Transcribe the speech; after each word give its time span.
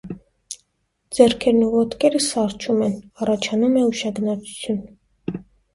Ձեռքերն 1.17 1.61
ու 1.67 1.69
ոտքերը 1.75 2.23
սառչում 2.31 2.83
են, 2.89 2.99
առաջանում 3.27 3.79
է 3.85 3.89
ուշագնացություն։ 3.93 4.83